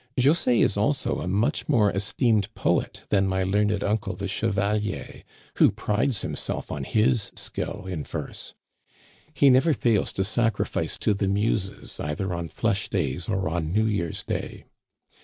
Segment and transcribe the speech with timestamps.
[0.19, 5.21] "José is also a much more highly esteemed poet than my learned uncle the chevalier,
[5.57, 8.55] who prides himself on his skill in verse.
[9.35, 13.85] He never fails to sacrifice to the Muses either on flesh days or on New
[13.85, 14.63] Year's Day.